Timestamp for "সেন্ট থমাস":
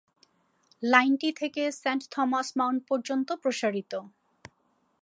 1.81-2.47